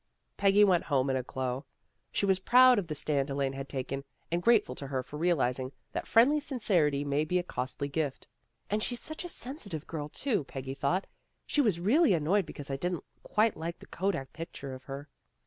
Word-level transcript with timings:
Peggy 0.35 0.63
went 0.63 0.85
home 0.85 1.11
in 1.11 1.15
a 1.15 1.21
glow. 1.21 1.63
She 2.11 2.25
was 2.25 2.39
proud 2.39 2.79
of 2.79 2.87
the 2.87 2.95
stand 2.95 3.29
Elaine 3.29 3.53
had 3.53 3.69
taken, 3.69 4.03
and 4.31 4.41
grateful 4.41 4.73
to 4.73 4.87
her 4.87 5.03
for 5.03 5.17
realizing 5.17 5.73
that 5.91 6.07
friendly 6.07 6.39
sincerity 6.39 7.05
may 7.05 7.23
be 7.23 7.37
a 7.37 7.43
costly 7.43 7.87
gift." 7.87 8.27
And 8.71 8.81
she's 8.81 8.99
such 8.99 9.23
a 9.23 9.29
sensitive 9.29 9.85
girl, 9.85 10.09
too," 10.09 10.43
Peggy 10.45 10.73
thought." 10.73 11.05
She 11.45 11.61
was 11.61 11.79
really 11.79 12.15
annoyed 12.15 12.47
because 12.47 12.71
I 12.71 12.77
didn't 12.77 13.03
quite 13.21 13.55
like 13.55 13.77
the 13.77 13.85
kodak 13.85 14.33
picture 14.33 14.73
of 14.73 14.85
her." 14.85 15.07